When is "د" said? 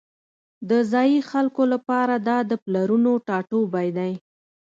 0.69-0.71, 2.49-2.51